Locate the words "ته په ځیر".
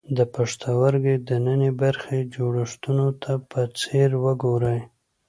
3.21-4.11